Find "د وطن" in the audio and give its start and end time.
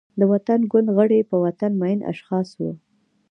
0.19-0.59